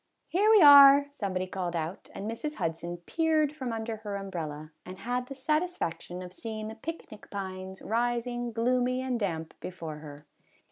"Here 0.35 0.49
we 0.49 0.63
are," 0.63 1.05
somebody 1.21 1.45
called 1.45 1.75
out, 1.75 2.09
and 2.15 2.25
Mrs. 2.27 2.55
Hudson 2.55 2.97
peered 3.05 3.55
from 3.55 3.71
under 3.71 3.97
her 3.97 4.15
umbrella, 4.15 4.71
and 4.83 4.97
had 4.97 5.27
the 5.27 5.35
satisfaction 5.35 6.23
of 6.23 6.33
seeing 6.33 6.69
the 6.69 6.73
picnic 6.73 7.29
pines 7.29 7.83
rising 7.83 8.51
gloomy 8.51 9.03
and 9.03 9.19
damp 9.19 9.53
before 9.59 9.97
her. 9.97 10.25